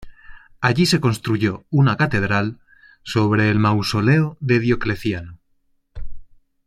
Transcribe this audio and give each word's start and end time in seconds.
Allí 0.61 0.87
se 0.87 0.99
construyó 0.99 1.63
una 1.69 1.95
catedral 1.95 2.59
sobre 3.03 3.51
el 3.51 3.59
Mausoleo 3.59 4.35
de 4.39 4.59
Diocleciano. 4.59 5.37